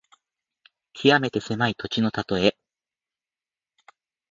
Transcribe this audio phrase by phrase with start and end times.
[0.93, 2.57] きわめて狭い土地のたとえ。